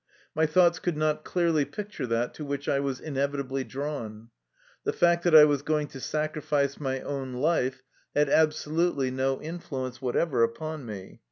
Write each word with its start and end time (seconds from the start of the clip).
My 0.33 0.47
thoughts 0.47 0.79
could 0.79 0.97
not 0.97 1.23
clearly 1.23 1.63
picture 1.63 2.07
that 2.07 2.33
to 2.33 2.43
which 2.43 2.67
I 2.67 2.79
was 2.79 2.99
in 2.99 3.13
evitably 3.13 3.63
drawn. 3.67 4.31
The 4.83 4.93
fact 4.93 5.23
that 5.25 5.35
I 5.35 5.45
was 5.45 5.61
going 5.61 5.85
to 5.89 5.99
sacrifice 5.99 6.79
my 6.79 7.01
own 7.01 7.33
life 7.33 7.83
had 8.15 8.27
absolutely 8.27 9.11
no 9.11 9.37
influ 9.37 9.85
ence 9.85 10.01
whatever 10.01 10.41
upon 10.41 10.87
me. 10.87 11.19